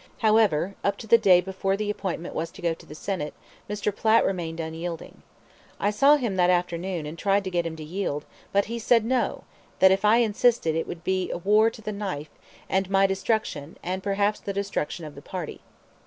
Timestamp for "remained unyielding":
4.25-5.21